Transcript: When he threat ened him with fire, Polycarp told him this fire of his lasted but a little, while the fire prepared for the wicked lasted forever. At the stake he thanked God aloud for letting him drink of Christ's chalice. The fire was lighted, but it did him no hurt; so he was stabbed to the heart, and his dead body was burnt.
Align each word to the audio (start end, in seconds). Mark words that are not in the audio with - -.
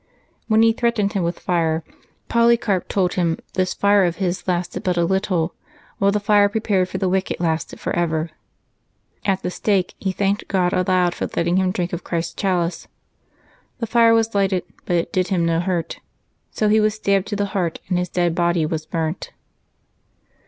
When 0.47 0.63
he 0.63 0.73
threat 0.73 0.95
ened 0.95 1.13
him 1.13 1.21
with 1.21 1.37
fire, 1.37 1.83
Polycarp 2.27 2.87
told 2.87 3.13
him 3.13 3.37
this 3.53 3.75
fire 3.75 4.03
of 4.05 4.15
his 4.15 4.47
lasted 4.47 4.81
but 4.81 4.97
a 4.97 5.05
little, 5.05 5.53
while 5.99 6.11
the 6.11 6.19
fire 6.19 6.49
prepared 6.49 6.89
for 6.89 6.97
the 6.97 7.07
wicked 7.07 7.39
lasted 7.39 7.79
forever. 7.79 8.31
At 9.25 9.43
the 9.43 9.51
stake 9.51 9.93
he 9.99 10.11
thanked 10.11 10.47
God 10.47 10.73
aloud 10.73 11.13
for 11.13 11.29
letting 11.37 11.57
him 11.57 11.69
drink 11.71 11.93
of 11.93 12.03
Christ's 12.03 12.33
chalice. 12.33 12.87
The 13.77 13.85
fire 13.85 14.15
was 14.15 14.33
lighted, 14.33 14.63
but 14.85 14.95
it 14.95 15.13
did 15.13 15.27
him 15.27 15.45
no 15.45 15.59
hurt; 15.59 15.99
so 16.49 16.67
he 16.67 16.79
was 16.79 16.95
stabbed 16.95 17.27
to 17.27 17.35
the 17.35 17.45
heart, 17.53 17.79
and 17.87 17.99
his 17.99 18.09
dead 18.09 18.33
body 18.33 18.65
was 18.65 18.87
burnt. 18.87 19.29